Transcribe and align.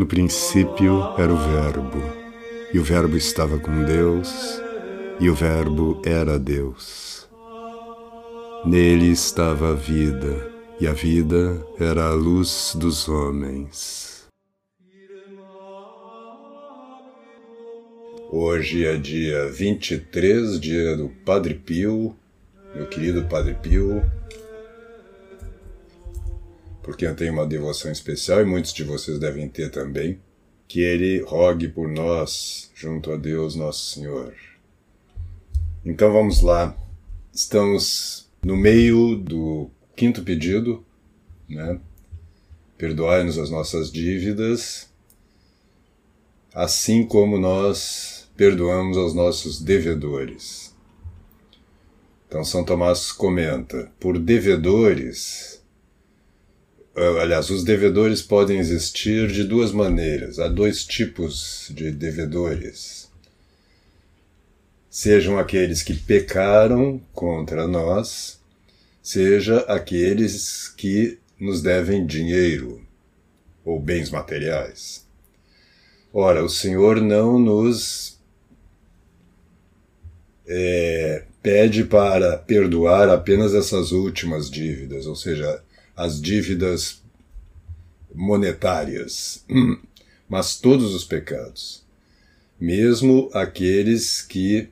No 0.00 0.06
princípio 0.06 1.12
era 1.18 1.30
o 1.30 1.36
Verbo, 1.36 2.02
e 2.72 2.78
o 2.78 2.82
Verbo 2.82 3.18
estava 3.18 3.58
com 3.58 3.84
Deus, 3.84 4.32
e 5.20 5.28
o 5.28 5.34
Verbo 5.34 6.00
era 6.06 6.38
Deus. 6.38 7.28
Nele 8.64 9.10
estava 9.10 9.72
a 9.72 9.74
vida, 9.74 10.50
e 10.80 10.86
a 10.86 10.94
vida 10.94 11.62
era 11.78 12.06
a 12.06 12.14
luz 12.14 12.74
dos 12.76 13.10
homens. 13.10 14.26
Hoje 18.32 18.86
é 18.86 18.96
dia 18.96 19.50
23, 19.50 20.58
dia 20.58 20.96
do 20.96 21.10
Padre 21.26 21.52
Pio, 21.52 22.16
meu 22.74 22.86
querido 22.86 23.24
Padre 23.24 23.52
Pio, 23.52 24.02
porque 26.82 27.06
eu 27.06 27.14
tenho 27.14 27.32
uma 27.32 27.46
devoção 27.46 27.90
especial 27.90 28.40
e 28.40 28.44
muitos 28.44 28.72
de 28.72 28.84
vocês 28.84 29.18
devem 29.18 29.48
ter 29.48 29.70
também, 29.70 30.18
que 30.66 30.80
ele 30.80 31.20
rogue 31.22 31.68
por 31.68 31.88
nós 31.88 32.70
junto 32.74 33.12
a 33.12 33.16
Deus 33.16 33.54
Nosso 33.54 33.94
Senhor. 33.94 34.34
Então 35.84 36.12
vamos 36.12 36.42
lá. 36.42 36.76
Estamos 37.32 38.28
no 38.42 38.56
meio 38.56 39.16
do 39.16 39.70
quinto 39.96 40.22
pedido, 40.22 40.84
né? 41.48 41.80
Perdoai-nos 42.78 43.38
as 43.38 43.50
nossas 43.50 43.90
dívidas, 43.90 44.88
assim 46.54 47.04
como 47.04 47.38
nós 47.38 48.30
perdoamos 48.36 48.96
aos 48.96 49.12
nossos 49.12 49.60
devedores. 49.60 50.74
Então 52.26 52.44
São 52.44 52.64
Tomás 52.64 53.12
comenta: 53.12 53.92
por 53.98 54.18
devedores 54.18 55.59
aliás, 57.00 57.50
os 57.50 57.64
devedores 57.64 58.20
podem 58.20 58.58
existir 58.58 59.28
de 59.28 59.44
duas 59.44 59.72
maneiras. 59.72 60.38
Há 60.38 60.48
dois 60.48 60.84
tipos 60.84 61.70
de 61.70 61.90
devedores. 61.90 63.10
Sejam 64.90 65.38
aqueles 65.38 65.82
que 65.82 65.94
pecaram 65.94 67.00
contra 67.12 67.66
nós, 67.66 68.40
seja 69.02 69.60
aqueles 69.60 70.68
que 70.68 71.18
nos 71.38 71.62
devem 71.62 72.04
dinheiro 72.04 72.84
ou 73.64 73.80
bens 73.80 74.10
materiais. 74.10 75.06
Ora, 76.12 76.44
o 76.44 76.48
Senhor 76.48 77.00
não 77.00 77.38
nos 77.38 78.18
é, 80.46 81.24
pede 81.40 81.84
para 81.84 82.36
perdoar 82.36 83.08
apenas 83.08 83.54
essas 83.54 83.92
últimas 83.92 84.50
dívidas, 84.50 85.06
ou 85.06 85.14
seja, 85.14 85.62
as 85.96 86.20
dívidas 86.20 87.02
monetárias, 88.14 89.44
mas 90.28 90.56
todos 90.56 90.94
os 90.94 91.04
pecados, 91.04 91.84
mesmo 92.58 93.30
aqueles 93.32 94.22
que 94.22 94.68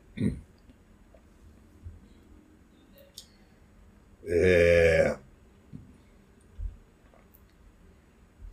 é, 4.26 5.16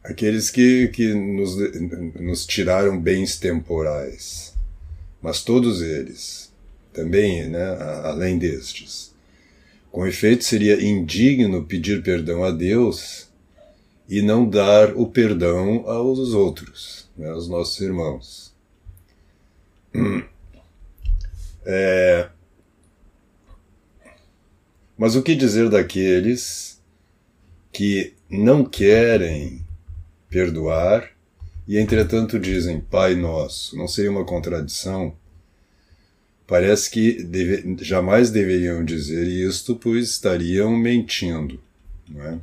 aqueles 0.03 0.49
que, 0.49 0.87
que 0.89 1.13
nos, 1.13 1.55
nos 2.19 2.45
tiraram 2.45 2.99
bens 2.99 3.37
temporais, 3.37 4.53
mas 5.21 5.43
todos 5.43 5.81
eles, 5.81 6.51
também, 6.93 7.49
né, 7.49 7.63
além 8.03 8.37
destes. 8.37 9.14
Com 9.95 10.05
efeito, 10.05 10.43
seria 10.43 10.83
indigno 10.83 11.63
pedir 11.63 12.03
perdão 12.03 12.43
a 12.43 12.51
Deus 12.51 13.29
e 14.09 14.21
não 14.21 14.45
dar 14.45 14.93
o 14.93 15.07
perdão 15.07 15.89
aos 15.89 16.33
outros, 16.33 17.09
né, 17.15 17.29
aos 17.29 17.47
nossos 17.47 17.79
irmãos. 17.79 18.53
É... 21.67 22.29
Mas 24.95 25.15
o 25.15 25.23
que 25.23 25.33
dizer 25.33 25.67
daqueles 25.67 26.79
que 27.71 28.13
não 28.29 28.63
querem 28.63 29.65
perdoar 30.29 31.09
e, 31.67 31.79
entretanto, 31.79 32.37
dizem 32.37 32.79
Pai 32.79 33.15
Nosso? 33.15 33.75
Não 33.75 33.87
seria 33.87 34.11
uma 34.11 34.25
contradição? 34.25 35.15
Parece 36.47 36.91
que 36.91 37.23
deve, 37.23 37.83
jamais 37.83 38.29
deveriam 38.29 38.85
dizer 38.85 39.27
isto, 39.27 39.75
pois 39.75 40.09
estariam 40.09 40.71
mentindo. 40.77 41.59
Não 42.07 42.23
é? 42.23 42.39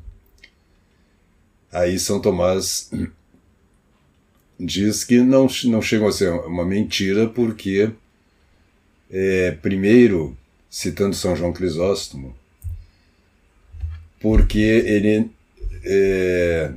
Aí 1.70 1.98
São 1.98 2.20
Tomás 2.20 2.90
diz 4.58 5.04
que 5.04 5.20
não, 5.20 5.48
não 5.64 5.80
chegam 5.80 6.08
a 6.08 6.12
ser 6.12 6.30
uma 6.32 6.64
mentira, 6.64 7.28
porque, 7.28 7.90
é, 9.10 9.52
primeiro, 9.52 10.36
citando 10.68 11.14
São 11.14 11.36
João 11.36 11.52
Crisóstomo, 11.52 12.34
porque 14.20 14.58
ele. 14.58 15.30
É... 15.84 16.72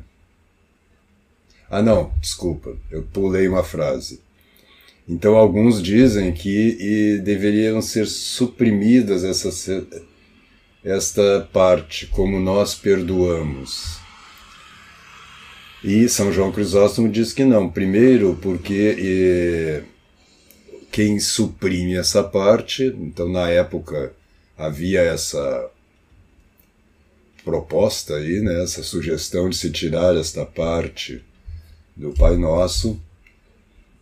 Ah, 1.70 1.82
não, 1.82 2.12
desculpa, 2.22 2.78
eu 2.92 3.04
pulei 3.04 3.48
uma 3.48 3.64
frase. 3.64 4.22
Então, 5.08 5.36
alguns 5.36 5.82
dizem 5.82 6.34
que 6.34 7.20
deveriam 7.24 7.82
ser 7.82 8.08
suprimidas 8.08 9.24
essa, 9.24 9.50
esta 10.84 11.48
parte, 11.54 12.08
como 12.08 12.40
nós 12.40 12.74
perdoamos. 12.74 14.00
E 15.84 16.10
São 16.10 16.34
João 16.34 16.52
Crisóstomo 16.52 17.08
diz 17.08 17.32
que 17.32 17.46
não. 17.46 17.70
Primeiro, 17.70 18.36
porque 18.42 19.84
quem 20.92 21.20
suprime 21.20 21.96
essa 21.96 22.24
parte, 22.24 22.86
então 22.86 23.30
na 23.30 23.50
época 23.50 24.14
havia 24.58 25.02
essa 25.02 25.70
proposta 27.44 28.16
aí, 28.16 28.40
né, 28.40 28.64
essa 28.64 28.82
sugestão 28.82 29.50
de 29.50 29.58
se 29.58 29.70
tirar 29.70 30.16
esta 30.16 30.46
parte 30.46 31.22
do 31.96 32.12
Pai 32.14 32.38
Nosso 32.38 33.00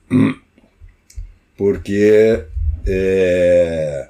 porque 1.57 2.45
é, 2.85 4.09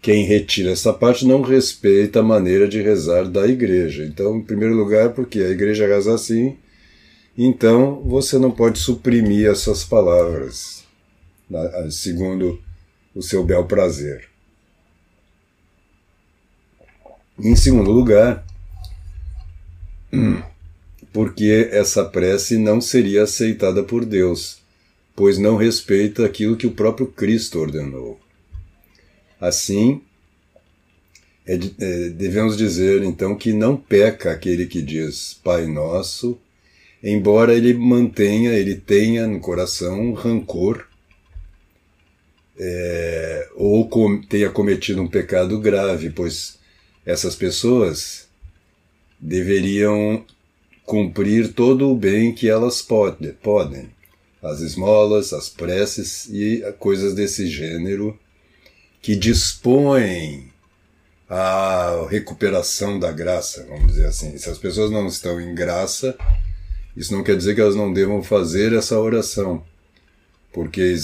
quem 0.00 0.24
retira 0.24 0.72
essa 0.72 0.92
parte 0.92 1.26
não 1.26 1.42
respeita 1.42 2.20
a 2.20 2.22
maneira 2.22 2.68
de 2.68 2.80
rezar 2.80 3.28
da 3.28 3.46
igreja. 3.46 4.04
Então, 4.04 4.36
em 4.36 4.42
primeiro 4.42 4.74
lugar, 4.74 5.10
porque 5.10 5.40
a 5.40 5.50
igreja 5.50 5.86
reza 5.86 6.14
assim, 6.14 6.56
então 7.36 8.02
você 8.02 8.38
não 8.38 8.50
pode 8.50 8.78
suprimir 8.78 9.48
essas 9.48 9.84
palavras, 9.84 10.84
segundo 11.90 12.60
o 13.14 13.22
seu 13.22 13.44
bel 13.44 13.64
prazer. 13.66 14.28
Em 17.38 17.54
segundo 17.54 17.92
lugar, 17.92 18.44
porque 21.12 21.68
essa 21.70 22.04
prece 22.04 22.58
não 22.58 22.80
seria 22.80 23.22
aceitada 23.22 23.82
por 23.84 24.04
Deus 24.04 24.58
pois 25.18 25.36
não 25.36 25.56
respeita 25.56 26.24
aquilo 26.24 26.56
que 26.56 26.68
o 26.68 26.70
próprio 26.70 27.08
Cristo 27.08 27.58
ordenou. 27.58 28.20
Assim, 29.40 30.00
é, 31.44 31.54
é, 31.54 32.08
devemos 32.10 32.56
dizer 32.56 33.02
então 33.02 33.34
que 33.34 33.52
não 33.52 33.76
peca 33.76 34.30
aquele 34.30 34.64
que 34.64 34.80
diz 34.80 35.36
Pai 35.42 35.66
Nosso, 35.66 36.38
embora 37.02 37.52
ele 37.52 37.74
mantenha, 37.74 38.52
ele 38.52 38.76
tenha 38.76 39.26
no 39.26 39.40
coração 39.40 40.00
um 40.00 40.12
rancor 40.12 40.86
é, 42.56 43.48
ou 43.56 43.88
com, 43.88 44.22
tenha 44.22 44.50
cometido 44.50 45.02
um 45.02 45.08
pecado 45.08 45.58
grave, 45.58 46.10
pois 46.10 46.60
essas 47.04 47.34
pessoas 47.34 48.28
deveriam 49.18 50.24
cumprir 50.84 51.54
todo 51.54 51.90
o 51.90 51.96
bem 51.96 52.32
que 52.32 52.48
elas 52.48 52.80
pode, 52.80 53.32
podem 53.42 53.97
as 54.42 54.60
esmolas, 54.60 55.32
as 55.32 55.48
preces 55.48 56.26
e 56.30 56.62
coisas 56.78 57.14
desse 57.14 57.46
gênero 57.46 58.18
que 59.02 59.16
dispõem 59.16 60.52
a 61.28 62.06
recuperação 62.08 62.98
da 62.98 63.12
graça, 63.12 63.66
vamos 63.68 63.88
dizer 63.88 64.06
assim. 64.06 64.36
Se 64.38 64.48
as 64.48 64.58
pessoas 64.58 64.90
não 64.90 65.06
estão 65.06 65.40
em 65.40 65.54
graça, 65.54 66.16
isso 66.96 67.12
não 67.12 67.22
quer 67.22 67.36
dizer 67.36 67.54
que 67.54 67.60
elas 67.60 67.76
não 67.76 67.92
devam 67.92 68.22
fazer 68.22 68.72
essa 68.72 68.98
oração, 68.98 69.62
porque 70.52 70.94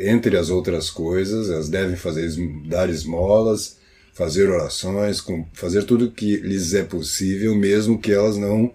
entre 0.00 0.36
as 0.36 0.50
outras 0.50 0.90
coisas, 0.90 1.48
elas 1.48 1.68
devem 1.68 1.96
fazer 1.96 2.28
dar 2.66 2.90
esmolas, 2.90 3.78
fazer 4.12 4.50
orações, 4.50 5.24
fazer 5.52 5.84
tudo 5.84 6.10
que 6.10 6.36
lhes 6.36 6.74
é 6.74 6.82
possível, 6.82 7.54
mesmo 7.54 7.98
que 7.98 8.12
elas 8.12 8.36
não 8.36 8.72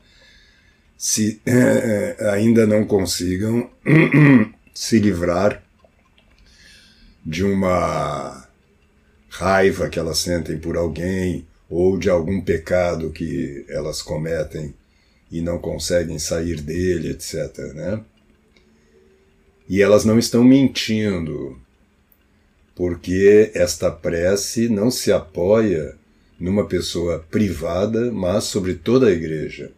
se 0.97 1.41
eh, 1.45 2.15
ainda 2.31 2.65
não 2.65 2.85
consigam 2.85 3.69
se 4.73 4.99
livrar 4.99 5.63
de 7.25 7.43
uma 7.43 8.47
raiva 9.29 9.89
que 9.89 9.99
elas 9.99 10.19
sentem 10.19 10.57
por 10.57 10.77
alguém 10.77 11.45
ou 11.69 11.97
de 11.97 12.09
algum 12.09 12.39
pecado 12.39 13.11
que 13.11 13.65
elas 13.67 14.01
cometem 14.01 14.73
e 15.31 15.41
não 15.41 15.57
conseguem 15.57 16.19
sair 16.19 16.61
dele, 16.61 17.09
etc. 17.09 17.57
Né? 17.73 18.01
E 19.67 19.81
elas 19.81 20.05
não 20.05 20.19
estão 20.19 20.43
mentindo, 20.43 21.59
porque 22.75 23.51
esta 23.53 23.91
prece 23.91 24.69
não 24.69 24.91
se 24.91 25.11
apoia 25.11 25.97
numa 26.39 26.65
pessoa 26.67 27.25
privada, 27.31 28.11
mas 28.11 28.43
sobre 28.43 28.75
toda 28.75 29.07
a 29.07 29.11
igreja. 29.11 29.71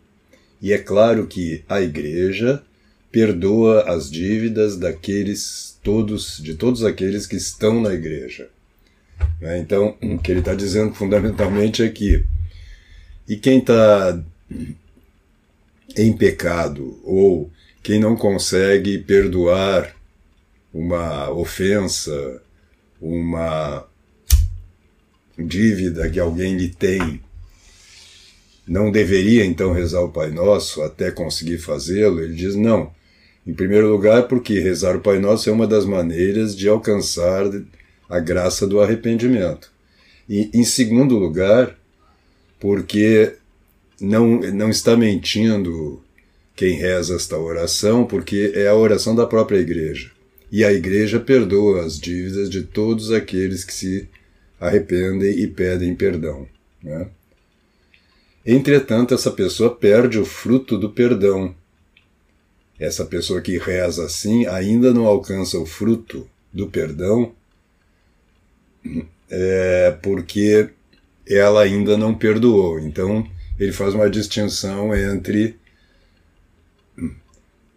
E 0.62 0.74
é 0.74 0.78
claro 0.78 1.28
que 1.28 1.64
a 1.68 1.82
igreja 1.82 2.64
perdoa 3.12 3.84
as 3.84 4.10
dívidas 4.10 4.78
daqueles 4.78 5.78
todos, 5.84 6.38
de 6.38 6.56
todos 6.56 6.84
aqueles 6.84 7.26
que 7.26 7.36
estão 7.36 7.82
na 7.82 7.94
igreja. 7.94 8.50
Né? 9.40 9.60
Então, 9.60 9.96
o 10.02 10.18
que 10.18 10.32
ele 10.32 10.40
está 10.40 10.54
dizendo 10.54 10.94
fundamentalmente 10.96 11.84
é 11.84 11.90
que 11.90 12.26
e 13.28 13.36
quem 13.36 13.60
está 13.60 14.24
em 15.98 16.14
pecado 16.16 17.00
ou 17.04 17.52
quem 17.84 18.00
não 18.00 18.16
consegue 18.16 18.98
perdoar 19.00 19.94
uma 20.74 21.30
ofensa, 21.32 22.42
uma 23.02 23.86
dívida 25.38 26.10
que 26.10 26.20
alguém 26.20 26.56
lhe 26.56 26.70
tem, 26.70 27.22
não 28.68 28.92
deveria 28.92 29.46
então 29.46 29.72
rezar 29.72 30.02
o 30.02 30.12
Pai 30.12 30.30
Nosso 30.30 30.82
até 30.82 31.10
conseguir 31.10 31.58
fazê-lo? 31.58 32.22
Ele 32.22 32.36
diz: 32.36 32.56
não. 32.56 32.92
Em 33.46 33.54
primeiro 33.54 33.90
lugar, 33.90 34.28
porque 34.28 34.60
rezar 34.60 34.96
o 34.98 35.02
Pai 35.02 35.20
Nosso 35.20 35.50
é 35.50 35.54
uma 35.54 35.66
das 35.66 35.86
maneiras 35.86 36.56
de 36.56 36.68
alcançar 36.68 37.46
a 38.10 38.20
graça 38.20 38.68
do 38.68 38.82
arrependimento. 38.82 39.72
E, 40.28 40.50
em 40.54 40.66
segundo 40.66 41.18
lugar, 41.18 41.78
porque 42.60 43.36
não, 44.02 44.40
não 44.40 44.70
está 44.70 44.98
mentindo 44.98 46.02
quem 46.56 46.76
reza 46.76 47.16
esta 47.16 47.38
oração, 47.38 48.06
porque 48.06 48.52
é 48.54 48.68
a 48.68 48.76
oração 48.76 49.16
da 49.16 49.26
própria 49.26 49.60
igreja. 49.60 50.12
E 50.52 50.66
a 50.66 50.74
igreja 50.74 51.20
perdoa 51.20 51.86
as 51.86 52.00
dívidas 52.00 52.50
de 52.50 52.64
todos 52.64 53.12
aqueles 53.12 53.64
que 53.64 53.74
se 53.74 54.10
arrependem 54.60 55.40
e 55.40 55.48
pedem 55.48 55.96
perdão. 55.96 56.48
Né? 56.84 57.08
Entretanto, 58.50 59.14
essa 59.14 59.30
pessoa 59.30 59.76
perde 59.76 60.18
o 60.18 60.26
fruto 60.26 60.78
do 60.78 60.90
perdão. 60.90 61.54
Essa 62.80 63.04
pessoa 63.04 63.42
que 63.42 63.58
reza 63.58 64.06
assim 64.06 64.46
ainda 64.46 64.94
não 64.94 65.06
alcança 65.06 65.60
o 65.60 65.66
fruto 65.66 66.26
do 66.54 66.68
perdão 66.68 67.34
é, 69.30 69.98
porque 70.02 70.70
ela 71.28 71.62
ainda 71.62 71.98
não 71.98 72.16
perdoou. 72.16 72.80
Então, 72.80 73.28
ele 73.60 73.74
faz 73.74 73.94
uma 73.94 74.10
distinção 74.10 74.96
entre 74.96 75.58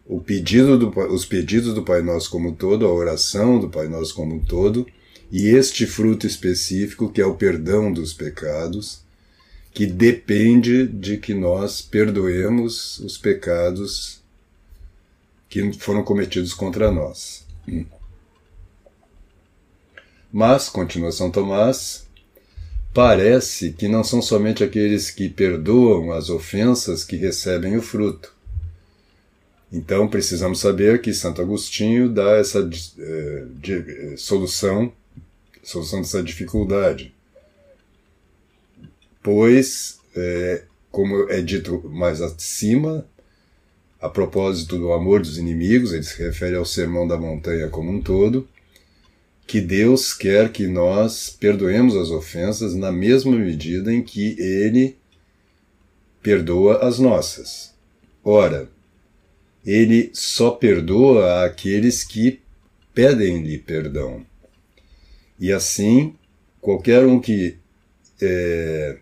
o 0.06 0.20
pedido 0.20 0.78
do, 0.78 0.88
os 1.12 1.24
pedidos 1.24 1.74
do 1.74 1.82
Pai 1.82 2.02
Nosso 2.02 2.30
como 2.30 2.52
todo, 2.52 2.86
a 2.86 2.92
oração 2.92 3.58
do 3.58 3.68
Pai 3.68 3.88
Nosso 3.88 4.14
como 4.14 4.44
todo, 4.44 4.86
e 5.32 5.48
este 5.48 5.86
fruto 5.86 6.26
específico 6.26 7.10
que 7.10 7.20
é 7.20 7.26
o 7.26 7.34
perdão 7.34 7.92
dos 7.92 8.12
pecados, 8.12 9.02
que 9.72 9.86
depende 9.86 10.86
de 10.86 11.16
que 11.16 11.32
nós 11.34 11.80
perdoemos 11.80 12.98
os 13.00 13.16
pecados 13.16 14.20
que 15.48 15.72
foram 15.74 16.02
cometidos 16.02 16.52
contra 16.54 16.90
nós. 16.90 17.46
Mas, 20.32 20.68
continua 20.68 21.12
São 21.12 21.30
Tomás, 21.30 22.06
parece 22.94 23.72
que 23.72 23.88
não 23.88 24.04
são 24.04 24.20
somente 24.22 24.62
aqueles 24.62 25.10
que 25.10 25.28
perdoam 25.28 26.12
as 26.12 26.30
ofensas 26.30 27.04
que 27.04 27.16
recebem 27.16 27.76
o 27.76 27.82
fruto. 27.82 28.34
Então 29.72 30.08
precisamos 30.08 30.58
saber 30.58 31.00
que 31.00 31.14
Santo 31.14 31.40
Agostinho 31.40 32.08
dá 32.08 32.32
essa 32.36 32.58
eh, 32.98 33.44
de, 33.54 33.72
eh, 33.74 34.14
solução, 34.16 34.92
solução 35.62 36.00
dessa 36.00 36.22
dificuldade. 36.22 37.14
Pois, 39.22 39.98
eh, 40.16 40.64
como 40.90 41.28
é 41.30 41.40
dito 41.40 41.82
mais 41.88 42.20
acima, 42.20 43.06
a 44.00 44.08
propósito 44.08 44.78
do 44.78 44.92
amor 44.92 45.20
dos 45.20 45.36
inimigos, 45.36 45.92
ele 45.92 46.02
se 46.02 46.22
refere 46.22 46.56
ao 46.56 46.64
sermão 46.64 47.06
da 47.06 47.18
montanha 47.18 47.68
como 47.68 47.90
um 47.90 48.00
todo, 48.00 48.48
que 49.50 49.60
Deus 49.60 50.14
quer 50.14 50.52
que 50.52 50.68
nós 50.68 51.28
perdoemos 51.28 51.96
as 51.96 52.10
ofensas 52.10 52.74
na 52.74 52.92
mesma 52.92 53.36
medida 53.36 53.92
em 53.92 54.00
que 54.00 54.40
Ele 54.40 54.96
perdoa 56.22 56.86
as 56.86 57.00
nossas. 57.00 57.74
Ora, 58.22 58.70
Ele 59.66 60.08
só 60.14 60.52
perdoa 60.52 61.44
aqueles 61.44 62.04
que 62.04 62.40
pedem-lhe 62.94 63.58
perdão. 63.58 64.24
E 65.36 65.50
assim, 65.52 66.14
qualquer 66.60 67.04
um 67.04 67.18
que 67.18 67.56
é, 68.22 68.98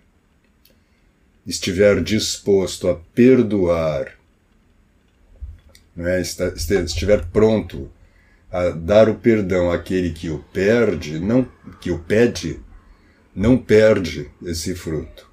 estiver 1.49 2.03
disposto 2.03 2.89
a 2.89 2.95
perdoar, 2.95 4.13
né, 5.97 6.21
estiver 6.21 7.25
pronto 7.33 7.91
a 8.53 8.69
dar 8.69 9.09
o 9.09 9.15
perdão 9.15 9.71
àquele 9.71 10.11
que 10.11 10.29
o 10.29 10.41
perde, 10.53 11.19
não 11.19 11.49
que 11.81 11.91
o 11.91 11.99
pede, 11.99 12.61
não 13.35 13.57
perde 13.57 14.31
esse 14.45 14.75
fruto. 14.75 15.27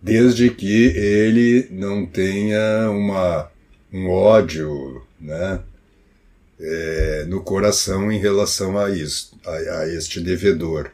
Desde 0.00 0.50
que 0.50 0.86
ele 0.96 1.66
não 1.70 2.06
tenha 2.06 2.90
uma, 2.90 3.50
um 3.92 4.08
ódio 4.10 5.04
né, 5.18 5.60
é, 6.58 7.24
no 7.28 7.42
coração 7.42 8.10
em 8.10 8.18
relação 8.18 8.78
a, 8.78 8.90
isso, 8.90 9.38
a, 9.44 9.50
a 9.50 9.88
este 9.88 10.20
devedor. 10.20 10.90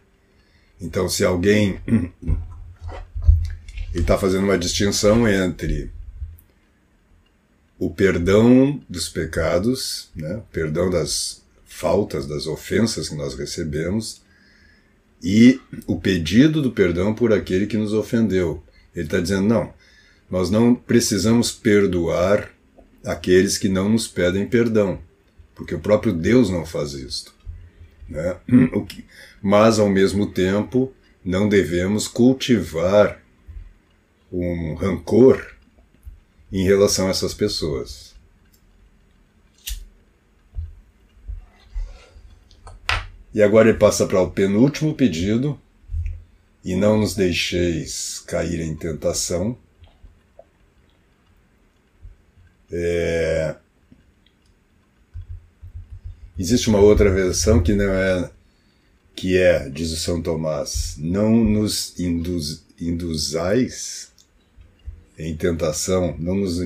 Então, 0.80 1.08
se 1.08 1.24
alguém 1.24 1.80
está 3.94 4.16
fazendo 4.16 4.44
uma 4.44 4.58
distinção 4.58 5.28
entre 5.28 5.90
o 7.78 7.90
perdão 7.90 8.80
dos 8.88 9.08
pecados, 9.08 10.10
né, 10.14 10.42
perdão 10.52 10.90
das 10.90 11.42
faltas, 11.64 12.26
das 12.26 12.46
ofensas 12.46 13.08
que 13.08 13.14
nós 13.14 13.34
recebemos, 13.34 14.22
e 15.22 15.60
o 15.86 15.98
pedido 15.98 16.62
do 16.62 16.72
perdão 16.72 17.14
por 17.14 17.32
aquele 17.32 17.66
que 17.66 17.76
nos 17.76 17.92
ofendeu. 17.92 18.62
Ele 18.94 19.06
está 19.06 19.20
dizendo: 19.20 19.48
não, 19.48 19.72
nós 20.30 20.50
não 20.50 20.74
precisamos 20.74 21.52
perdoar 21.52 22.50
aqueles 23.04 23.56
que 23.56 23.68
não 23.68 23.88
nos 23.88 24.06
pedem 24.06 24.46
perdão, 24.46 25.00
porque 25.60 25.74
o 25.74 25.78
próprio 25.80 26.14
Deus 26.14 26.48
não 26.48 26.64
faz 26.64 26.94
isto. 26.94 27.34
Né? 28.08 28.34
Mas, 29.42 29.78
ao 29.78 29.90
mesmo 29.90 30.26
tempo, 30.26 30.90
não 31.22 31.50
devemos 31.50 32.08
cultivar 32.08 33.22
um 34.32 34.72
rancor 34.74 35.54
em 36.50 36.64
relação 36.64 37.08
a 37.08 37.10
essas 37.10 37.34
pessoas. 37.34 38.14
E 43.34 43.42
agora 43.42 43.68
ele 43.68 43.76
passa 43.76 44.06
para 44.06 44.22
o 44.22 44.30
penúltimo 44.30 44.94
pedido, 44.94 45.60
e 46.64 46.74
não 46.74 46.96
nos 46.96 47.14
deixeis 47.14 48.18
cair 48.26 48.60
em 48.60 48.74
tentação. 48.74 49.58
É... 52.72 53.56
Existe 56.40 56.70
uma 56.70 56.80
outra 56.80 57.12
versão 57.12 57.62
que 57.62 57.74
não 57.74 57.92
é 57.92 58.30
que 59.14 59.36
é, 59.36 59.68
diz 59.68 59.92
o 59.92 59.96
São 59.96 60.22
Tomás, 60.22 60.94
não 60.96 61.44
nos 61.44 62.00
induz, 62.00 62.64
induzais 62.80 64.10
em 65.18 65.36
tentação, 65.36 66.16
não 66.18 66.34
nos 66.34 66.58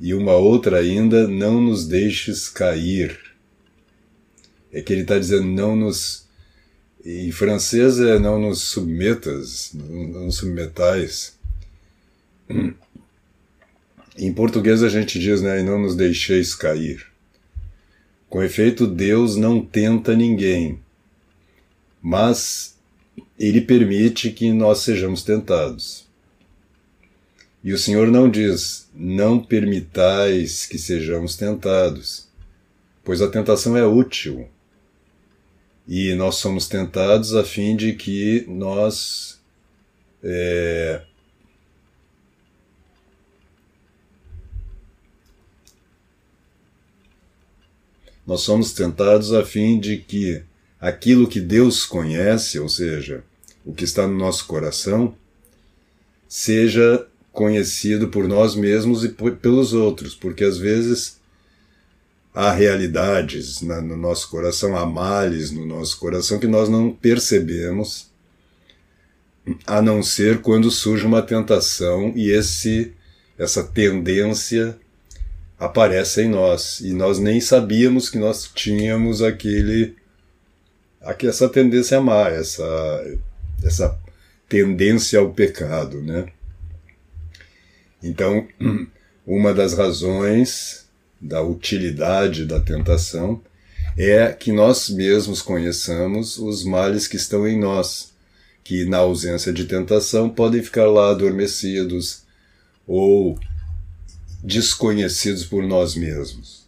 e 0.00 0.12
uma 0.12 0.32
outra 0.32 0.78
ainda, 0.78 1.28
não 1.28 1.60
nos 1.60 1.86
deixes 1.86 2.48
cair. 2.48 3.16
É 4.72 4.82
que 4.82 4.92
ele 4.92 5.02
está 5.02 5.16
dizendo, 5.16 5.46
não 5.46 5.76
nos. 5.76 6.26
Em 7.04 7.30
francês 7.30 8.00
é 8.00 8.18
não 8.18 8.40
nos 8.40 8.62
submetas, 8.62 9.70
não 9.72 10.24
nos 10.24 10.34
submetais. 10.34 11.38
Em 14.18 14.32
português 14.32 14.82
a 14.82 14.88
gente 14.88 15.20
diz, 15.20 15.40
né, 15.42 15.62
não 15.62 15.80
nos 15.80 15.94
deixeis 15.94 16.56
cair. 16.56 17.07
Com 18.28 18.42
efeito, 18.42 18.86
Deus 18.86 19.36
não 19.36 19.64
tenta 19.64 20.14
ninguém, 20.14 20.80
mas 22.02 22.76
ele 23.38 23.60
permite 23.60 24.30
que 24.30 24.52
nós 24.52 24.80
sejamos 24.80 25.22
tentados. 25.22 26.06
E 27.64 27.72
o 27.72 27.78
Senhor 27.78 28.08
não 28.08 28.30
diz: 28.30 28.88
não 28.94 29.38
permitais 29.38 30.66
que 30.66 30.78
sejamos 30.78 31.36
tentados, 31.36 32.28
pois 33.02 33.22
a 33.22 33.28
tentação 33.28 33.76
é 33.76 33.84
útil. 33.84 34.48
E 35.86 36.14
nós 36.14 36.34
somos 36.34 36.68
tentados 36.68 37.34
a 37.34 37.42
fim 37.42 37.74
de 37.74 37.94
que 37.94 38.44
nós 38.46 39.40
é, 40.22 41.02
nós 48.28 48.42
somos 48.42 48.74
tentados 48.74 49.32
a 49.32 49.42
fim 49.42 49.80
de 49.80 49.96
que 49.96 50.42
aquilo 50.78 51.26
que 51.26 51.40
Deus 51.40 51.86
conhece, 51.86 52.58
ou 52.58 52.68
seja, 52.68 53.24
o 53.64 53.72
que 53.72 53.84
está 53.84 54.06
no 54.06 54.18
nosso 54.18 54.46
coração, 54.46 55.16
seja 56.28 57.06
conhecido 57.32 58.08
por 58.08 58.28
nós 58.28 58.54
mesmos 58.54 59.02
e 59.02 59.08
pelos 59.08 59.72
outros, 59.72 60.14
porque 60.14 60.44
às 60.44 60.58
vezes 60.58 61.18
há 62.34 62.52
realidades 62.52 63.62
no 63.62 63.96
nosso 63.96 64.28
coração, 64.28 64.76
há 64.76 64.84
males 64.84 65.50
no 65.50 65.64
nosso 65.64 65.98
coração 65.98 66.38
que 66.38 66.46
nós 66.46 66.68
não 66.68 66.92
percebemos, 66.92 68.10
a 69.66 69.80
não 69.80 70.02
ser 70.02 70.42
quando 70.42 70.70
surge 70.70 71.06
uma 71.06 71.22
tentação 71.22 72.12
e 72.14 72.30
esse 72.30 72.92
essa 73.38 73.64
tendência 73.64 74.78
aparece 75.58 76.22
em 76.22 76.28
nós 76.28 76.80
e 76.80 76.92
nós 76.92 77.18
nem 77.18 77.40
sabíamos 77.40 78.08
que 78.08 78.18
nós 78.18 78.50
tínhamos 78.54 79.22
aquele 79.22 79.96
essa 81.22 81.48
tendência 81.48 82.00
má, 82.00 82.28
essa 82.28 82.64
essa 83.64 83.98
tendência 84.48 85.18
ao 85.18 85.32
pecado, 85.32 86.00
né? 86.00 86.26
Então, 88.02 88.46
uma 89.26 89.52
das 89.52 89.74
razões 89.74 90.86
da 91.20 91.42
utilidade 91.42 92.44
da 92.44 92.60
tentação 92.60 93.42
é 93.96 94.32
que 94.32 94.52
nós 94.52 94.88
mesmos 94.88 95.42
conheçamos 95.42 96.38
os 96.38 96.64
males 96.64 97.08
que 97.08 97.16
estão 97.16 97.46
em 97.48 97.58
nós, 97.58 98.12
que 98.62 98.84
na 98.84 98.98
ausência 98.98 99.52
de 99.52 99.64
tentação 99.64 100.30
podem 100.30 100.62
ficar 100.62 100.86
lá 100.86 101.10
adormecidos 101.10 102.22
ou 102.86 103.38
desconhecidos 104.42 105.44
por 105.44 105.62
nós 105.62 105.94
mesmos. 105.94 106.66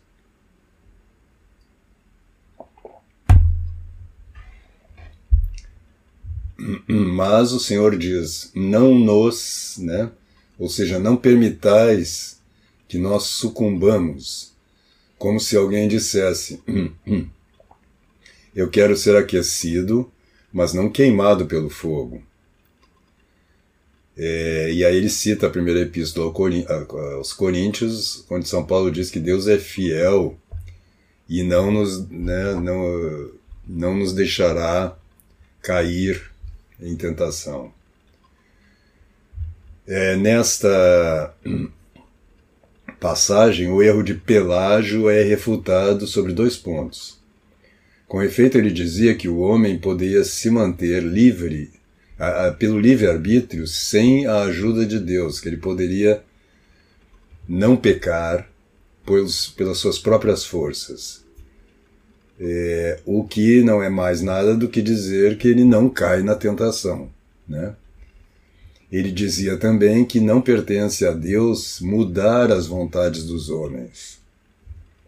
Mas 6.87 7.53
o 7.53 7.61
Senhor 7.61 7.97
diz: 7.97 8.51
não 8.55 8.95
nos, 8.95 9.77
né? 9.79 10.11
Ou 10.59 10.69
seja, 10.69 10.99
não 10.99 11.17
permitais 11.17 12.41
que 12.87 12.99
nós 12.99 13.25
sucumbamos, 13.25 14.53
como 15.19 15.41
se 15.41 15.57
alguém 15.57 15.89
dissesse: 15.89 16.63
hum, 16.69 16.93
hum, 17.07 17.29
eu 18.55 18.69
quero 18.69 18.97
ser 18.97 19.17
aquecido, 19.17 20.11
mas 20.53 20.73
não 20.73 20.91
queimado 20.91 21.47
pelo 21.47 21.71
fogo. 21.71 22.23
É, 24.17 24.71
e 24.73 24.85
aí 24.85 24.97
ele 24.97 25.09
cita 25.09 25.47
a 25.47 25.51
primeira 25.51 25.81
epístola 25.81 26.33
aos 27.17 27.33
Coríntios, 27.33 28.25
onde 28.31 28.49
São 28.49 28.65
Paulo 28.65 28.91
diz 28.91 29.11
que 29.11 29.21
Deus 29.21 29.47
é 29.47 29.59
fiel 29.59 30.37
e 31.29 31.43
não 31.43 31.71
nos, 31.71 32.09
né, 32.09 32.55
não, 32.55 33.31
não 33.67 33.97
nos 33.97 34.13
deixará 34.13 34.97
cair 35.63 36.31
em 36.81 36.97
tentação. 36.97 37.73
É, 39.87 40.17
nesta 40.17 41.35
passagem, 43.01 43.71
o 43.71 43.83
erro 43.83 44.03
de 44.03 44.15
Pelágio 44.15 45.09
é 45.09 45.23
refutado 45.23 46.07
sobre 46.07 46.33
dois 46.33 46.57
pontos. 46.57 47.19
Com 48.07 48.23
efeito, 48.23 48.59
ele 48.59 48.71
dizia 48.71 49.15
que 49.15 49.29
o 49.29 49.39
homem 49.39 49.79
poderia 49.79 50.25
se 50.25 50.51
manter 50.51 51.03
livre, 51.03 51.71
pelo 52.59 52.79
livre-arbítrio, 52.79 53.67
sem 53.67 54.27
a 54.27 54.43
ajuda 54.43 54.85
de 54.85 54.99
Deus, 54.99 55.41
que 55.41 55.49
ele 55.49 55.57
poderia 55.57 56.23
não 57.49 57.77
pecar 57.77 58.49
pelos, 59.05 59.49
pelas 59.49 59.79
suas 59.79 59.99
próprias 59.99 60.45
forças. 60.45 61.25
É, 62.39 63.01
o 63.05 63.25
que 63.25 63.63
não 63.63 63.83
é 63.83 63.89
mais 63.89 64.23
nada 64.23 64.55
do 64.55 64.69
que 64.69 64.81
dizer 64.81 65.37
que 65.37 65.49
ele 65.49 65.65
não 65.65 65.89
cai 65.89 66.23
na 66.23 66.35
tentação. 66.35 67.11
Né? 67.49 67.75
Ele 68.91 69.11
dizia 69.11 69.57
também 69.57 70.05
que 70.05 70.21
não 70.21 70.41
pertence 70.41 71.07
a 71.07 71.13
Deus 71.13 71.81
mudar 71.81 72.51
as 72.51 72.67
vontades 72.67 73.25
dos 73.25 73.51
homens. 73.51 74.19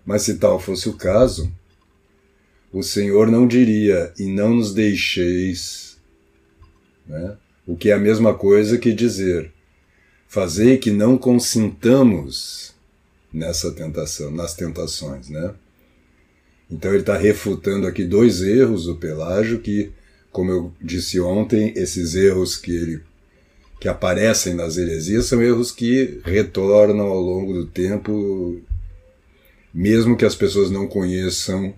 Mas 0.05 0.23
se 0.23 0.37
tal 0.37 0.59
fosse 0.59 0.89
o 0.89 0.95
caso, 0.95 1.51
o 2.73 2.83
Senhor 2.83 3.31
não 3.31 3.47
diria, 3.47 4.13
e 4.19 4.27
não 4.27 4.55
nos 4.55 4.73
deixeis, 4.73 5.92
né? 7.07 7.37
o 7.67 7.77
que 7.77 7.91
é 7.91 7.93
a 7.95 7.99
mesma 7.99 8.35
coisa 8.35 8.79
que 8.79 8.93
dizer, 8.93 9.53
fazei 10.27 10.79
que 10.79 10.91
não 10.91 11.17
consintamos 11.17 12.75
nessa 13.33 13.73
tentação, 13.73 14.31
nas 14.31 14.55
tentações, 14.55 15.29
né? 15.29 15.55
Então 16.71 16.91
ele 16.91 17.01
está 17.01 17.17
refutando 17.17 17.87
aqui 17.87 18.05
dois 18.05 18.43
erros 18.43 18.87
do 18.87 18.97
Pelágio 18.97 19.61
que, 19.61 19.93
como 20.31 20.51
eu 20.51 20.73
disse 20.81 21.21
ontem, 21.21 21.73
esses 21.77 22.15
erros 22.15 22.57
que 22.57 22.75
ele 22.75 23.03
que 23.79 23.89
aparecem 23.89 24.55
nas 24.55 24.77
heresias 24.77 25.27
são 25.27 25.43
erros 25.43 25.73
que 25.73 26.21
retornam 26.25 27.07
ao 27.07 27.21
longo 27.21 27.53
do 27.53 27.67
tempo, 27.67 28.61
mesmo 29.75 30.17
que 30.17 30.25
as 30.25 30.37
pessoas 30.37 30.71
não 30.71 30.87
conheçam 30.87 31.75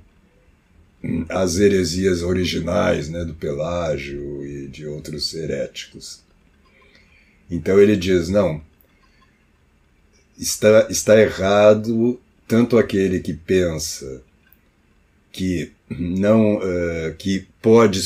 as 1.29 1.59
heresias 1.59 2.23
originais 2.23 3.09
né, 3.09 3.25
do 3.25 3.35
Pelágio 3.35 4.45
e 4.47 4.69
de 4.69 4.87
outros 4.87 5.35
heréticos. 5.35 6.23
Então 7.51 7.79
ele 7.79 7.97
diz: 7.97 8.29
não, 8.29 8.61
está, 10.39 10.87
está 10.89 11.21
errado 11.21 12.21
tanto 12.47 12.79
aquele 12.79 13.21
que 13.21 13.33
pensa 13.33 14.23
que 15.33 15.73
não 15.89 16.57
uh, 16.57 17.15
que 17.19 17.47
pode 17.61 18.01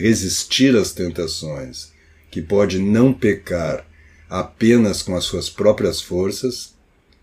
resistir 0.00 0.76
às 0.76 0.92
tentações, 0.92 1.92
que 2.30 2.40
pode 2.40 2.78
não 2.78 3.12
pecar 3.12 3.86
apenas 4.28 5.02
com 5.02 5.14
as 5.14 5.24
suas 5.24 5.48
próprias 5.48 6.00
forças, 6.00 6.74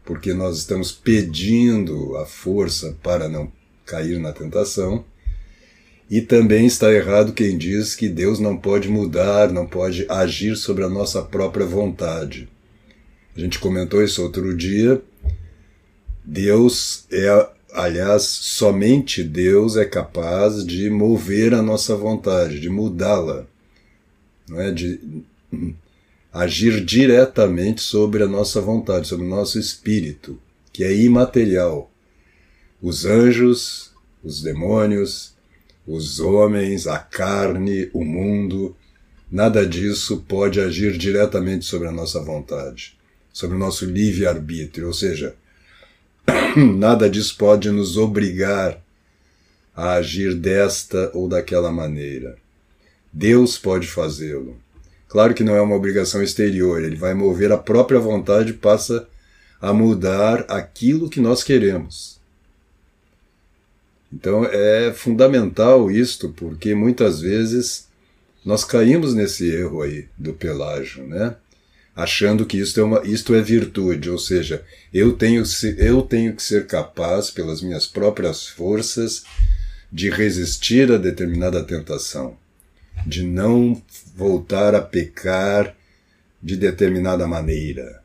porque 0.05 0.33
nós 0.33 0.59
estamos 0.59 0.91
pedindo 0.91 2.15
a 2.17 2.25
força 2.25 2.97
para 3.01 3.27
não 3.27 3.51
cair 3.91 4.19
na 4.19 4.31
tentação. 4.31 5.03
E 6.09 6.21
também 6.21 6.65
está 6.65 6.91
errado 6.91 7.33
quem 7.33 7.57
diz 7.57 7.95
que 7.95 8.09
Deus 8.09 8.39
não 8.39 8.57
pode 8.57 8.89
mudar, 8.89 9.51
não 9.51 9.65
pode 9.65 10.05
agir 10.09 10.55
sobre 10.57 10.83
a 10.83 10.89
nossa 10.89 11.21
própria 11.21 11.65
vontade. 11.65 12.49
A 13.35 13.39
gente 13.39 13.59
comentou 13.59 14.03
isso 14.03 14.21
outro 14.21 14.55
dia. 14.55 15.01
Deus 16.25 17.05
é 17.11 17.49
Aliás, 17.73 18.23
somente 18.23 19.23
Deus 19.23 19.77
é 19.77 19.85
capaz 19.85 20.65
de 20.65 20.89
mover 20.89 21.53
a 21.53 21.61
nossa 21.61 21.95
vontade, 21.95 22.59
de 22.59 22.69
mudá-la, 22.69 23.45
não 24.47 24.59
é? 24.59 24.71
de 24.71 24.99
agir 26.33 26.83
diretamente 26.83 27.81
sobre 27.81 28.23
a 28.23 28.27
nossa 28.27 28.59
vontade, 28.59 29.07
sobre 29.07 29.25
o 29.25 29.29
nosso 29.29 29.57
espírito, 29.57 30.37
que 30.73 30.83
é 30.83 30.93
imaterial. 30.93 31.90
Os 32.81 33.05
anjos, 33.05 33.91
os 34.23 34.41
demônios, 34.41 35.33
os 35.85 36.19
homens, 36.19 36.87
a 36.87 36.99
carne, 36.99 37.89
o 37.93 38.03
mundo, 38.03 38.75
nada 39.31 39.65
disso 39.65 40.23
pode 40.27 40.59
agir 40.59 40.97
diretamente 40.97 41.65
sobre 41.65 41.87
a 41.87 41.91
nossa 41.91 42.19
vontade, 42.21 42.97
sobre 43.31 43.55
o 43.55 43.59
nosso 43.59 43.85
livre-arbítrio, 43.85 44.87
ou 44.87 44.93
seja, 44.93 45.35
Nada 46.77 47.09
disso 47.09 47.35
pode 47.37 47.69
nos 47.71 47.97
obrigar 47.97 48.81
a 49.75 49.93
agir 49.93 50.35
desta 50.35 51.11
ou 51.13 51.27
daquela 51.27 51.71
maneira. 51.71 52.37
Deus 53.11 53.57
pode 53.57 53.87
fazê-lo. 53.87 54.57
Claro 55.07 55.33
que 55.33 55.43
não 55.43 55.55
é 55.55 55.61
uma 55.61 55.75
obrigação 55.75 56.23
exterior, 56.23 56.81
ele 56.81 56.95
vai 56.95 57.13
mover 57.13 57.51
a 57.51 57.57
própria 57.57 57.99
vontade 57.99 58.51
e 58.51 58.55
passa 58.55 59.07
a 59.59 59.73
mudar 59.73 60.45
aquilo 60.47 61.09
que 61.09 61.19
nós 61.19 61.43
queremos. 61.43 62.20
Então 64.13 64.45
é 64.45 64.91
fundamental 64.93 65.89
isto, 65.89 66.29
porque 66.29 66.75
muitas 66.75 67.21
vezes 67.21 67.87
nós 68.43 68.63
caímos 68.63 69.13
nesse 69.13 69.49
erro 69.49 69.81
aí 69.81 70.07
do 70.17 70.33
pelágio, 70.33 71.07
né? 71.07 71.35
achando 71.95 72.45
que 72.45 72.57
isto 72.57 72.79
é, 72.79 72.83
uma, 72.83 73.01
isto 73.05 73.35
é 73.35 73.41
virtude, 73.41 74.09
ou 74.09 74.17
seja, 74.17 74.63
eu 74.93 75.13
tenho, 75.13 75.43
eu 75.77 76.01
tenho 76.01 76.35
que 76.35 76.43
ser 76.43 76.65
capaz, 76.65 77.29
pelas 77.29 77.61
minhas 77.61 77.85
próprias 77.85 78.47
forças, 78.47 79.23
de 79.91 80.09
resistir 80.09 80.91
a 80.91 80.97
determinada 80.97 81.63
tentação, 81.63 82.37
de 83.05 83.23
não 83.23 83.81
voltar 84.15 84.73
a 84.73 84.81
pecar 84.81 85.75
de 86.41 86.55
determinada 86.55 87.27
maneira. 87.27 88.00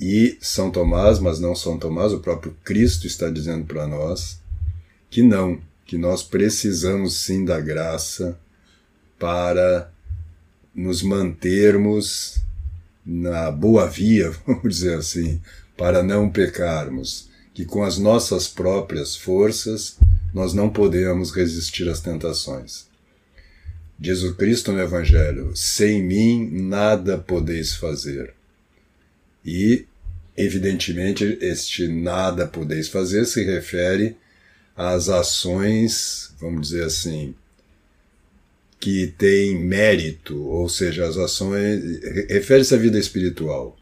E 0.00 0.38
São 0.40 0.70
Tomás, 0.70 1.18
mas 1.18 1.38
não 1.38 1.54
São 1.54 1.78
Tomás, 1.78 2.12
o 2.12 2.20
próprio 2.20 2.56
Cristo 2.64 3.06
está 3.06 3.28
dizendo 3.28 3.66
para 3.66 3.86
nós 3.86 4.40
que 5.10 5.22
não, 5.22 5.60
que 5.84 5.98
nós 5.98 6.22
precisamos 6.22 7.16
sim 7.16 7.44
da 7.44 7.60
graça 7.60 8.38
para 9.18 9.92
nos 10.74 11.02
mantermos 11.02 12.40
na 13.04 13.50
boa 13.50 13.86
via, 13.86 14.30
vamos 14.46 14.76
dizer 14.76 14.96
assim, 14.96 15.40
para 15.76 16.02
não 16.02 16.30
pecarmos, 16.30 17.28
que 17.52 17.64
com 17.64 17.82
as 17.82 17.98
nossas 17.98 18.48
próprias 18.48 19.14
forças 19.14 19.98
nós 20.32 20.54
não 20.54 20.70
podemos 20.70 21.32
resistir 21.32 21.88
às 21.88 22.00
tentações. 22.00 22.88
Jesus 24.00 24.34
Cristo 24.36 24.72
no 24.72 24.80
Evangelho: 24.80 25.52
sem 25.54 26.02
mim 26.02 26.48
nada 26.50 27.18
podeis 27.18 27.74
fazer. 27.74 28.32
E, 29.44 29.86
evidentemente, 30.36 31.38
este 31.40 31.88
nada 31.88 32.46
podeis 32.46 32.88
fazer 32.88 33.24
se 33.24 33.44
refere 33.44 34.16
às 34.76 35.08
ações, 35.08 36.32
vamos 36.40 36.68
dizer 36.68 36.84
assim, 36.84 37.34
que 38.78 39.08
têm 39.18 39.58
mérito, 39.58 40.42
ou 40.42 40.68
seja, 40.68 41.06
as 41.06 41.16
ações. 41.18 42.00
refere-se 42.28 42.74
à 42.74 42.78
vida 42.78 42.98
espiritual. 42.98 43.76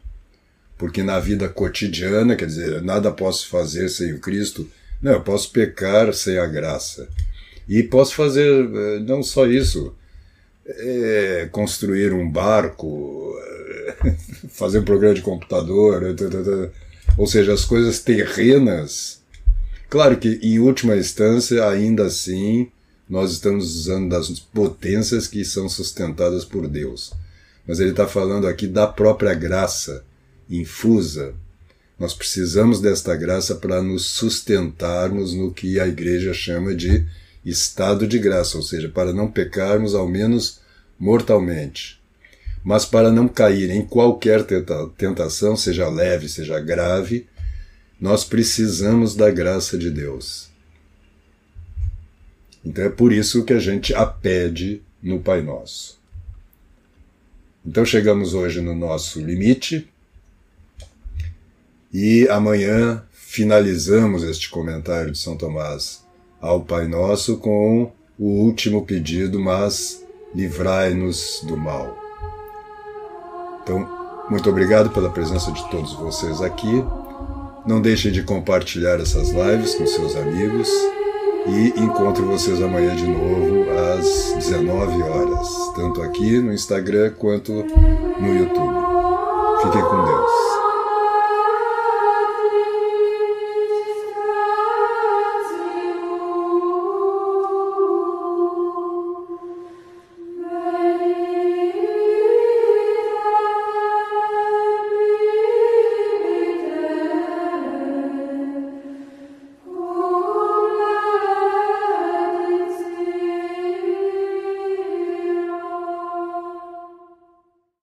Porque 0.77 1.03
na 1.03 1.19
vida 1.19 1.47
cotidiana, 1.49 2.35
quer 2.35 2.45
dizer, 2.47 2.81
nada 2.81 3.11
posso 3.11 3.47
fazer 3.47 3.89
sem 3.89 4.13
o 4.13 4.19
Cristo, 4.19 4.69
não, 5.01 5.13
eu 5.13 5.21
posso 5.21 5.51
pecar 5.51 6.13
sem 6.13 6.37
a 6.37 6.45
graça. 6.45 7.07
E 7.67 7.83
posso 7.83 8.15
fazer 8.15 8.65
eh, 8.65 8.99
não 8.99 9.23
só 9.23 9.45
isso, 9.47 9.95
é, 10.65 11.49
construir 11.51 12.13
um 12.13 12.29
barco, 12.29 13.35
fazer 14.59 14.79
um 14.79 14.85
programa 14.85 15.15
de 15.15 15.21
computador, 15.21 16.03
ou 17.17 17.25
seja, 17.25 17.53
as 17.53 17.65
coisas 17.65 17.99
terrenas. 17.99 19.21
Claro 19.89 20.17
que, 20.17 20.39
em 20.43 20.59
última 20.59 20.95
instância, 20.95 21.67
ainda 21.67 22.05
assim, 22.05 22.69
nós 23.09 23.31
estamos 23.31 23.75
usando 23.75 24.09
das 24.09 24.29
potências 24.39 25.27
que 25.27 25.43
são 25.43 25.67
sustentadas 25.67 26.45
por 26.45 26.67
Deus. 26.67 27.11
Mas 27.67 27.79
ele 27.79 27.91
está 27.91 28.07
falando 28.07 28.47
aqui 28.47 28.67
da 28.67 28.85
própria 28.85 29.33
graça 29.33 30.03
infusa 30.49 31.33
nós 31.99 32.13
precisamos 32.13 32.79
desta 32.79 33.13
graça 33.13 33.55
para 33.55 33.83
nos 33.83 34.05
sustentarmos 34.05 35.33
no 35.33 35.51
que 35.51 35.79
a 35.79 35.87
igreja 35.87 36.33
chama 36.33 36.73
de 36.73 37.05
estado 37.43 38.07
de 38.07 38.17
graça, 38.17 38.55
ou 38.55 38.63
seja, 38.63 38.87
para 38.87 39.11
não 39.11 39.29
pecarmos 39.29 39.93
ao 39.93 40.07
menos 40.07 40.61
mortalmente. 40.97 41.98
Mas 42.63 42.85
para 42.85 43.11
não 43.11 43.27
cair 43.27 43.69
em 43.69 43.85
qualquer 43.85 44.45
tentação, 44.97 45.55
seja 45.55 45.87
leve, 45.89 46.27
seja 46.27 46.59
grave, 46.59 47.27
nós 47.99 48.23
precisamos 48.23 49.15
da 49.15 49.29
graça 49.29 49.77
de 49.77 49.89
Deus. 49.89 50.49
Então 52.63 52.83
é 52.83 52.89
por 52.89 53.11
isso 53.11 53.43
que 53.43 53.53
a 53.53 53.59
gente 53.59 53.93
a 53.93 54.05
pede 54.05 54.81
no 55.01 55.19
Pai 55.19 55.41
Nosso. 55.41 55.99
Então 57.65 57.85
chegamos 57.85 58.33
hoje 58.33 58.61
no 58.61 58.75
nosso 58.75 59.21
limite. 59.21 59.89
E 61.91 62.27
amanhã 62.29 63.03
finalizamos 63.11 64.23
este 64.23 64.49
comentário 64.49 65.11
de 65.11 65.17
São 65.17 65.35
Tomás 65.35 66.03
ao 66.39 66.61
Pai 66.61 66.87
Nosso 66.87 67.37
com 67.37 67.91
o 68.17 68.25
último 68.25 68.85
pedido, 68.85 69.39
mas 69.39 70.05
livrai-nos 70.33 71.43
do 71.45 71.57
mal. 71.57 71.98
Então, 73.69 73.87
muito 74.31 74.49
obrigado 74.49 74.89
pela 74.89 75.11
presença 75.11 75.51
de 75.51 75.69
todos 75.69 75.93
vocês 75.93 76.41
aqui. 76.41 76.83
Não 77.67 77.79
deixem 77.79 78.11
de 78.11 78.23
compartilhar 78.23 78.99
essas 78.99 79.29
lives 79.29 79.75
com 79.75 79.85
seus 79.85 80.15
amigos 80.15 80.67
e 81.45 81.79
encontro 81.79 82.25
vocês 82.25 82.59
amanhã 82.63 82.95
de 82.95 83.05
novo 83.05 83.67
às 83.93 84.33
19 84.33 85.03
horas, 85.03 85.47
tanto 85.75 86.01
aqui 86.01 86.39
no 86.39 86.51
Instagram 86.51 87.13
quanto 87.19 87.51
no 87.53 88.35
YouTube. 88.35 88.73
Fiquem 89.61 89.81
com 89.83 90.03
Deus. 90.03 90.58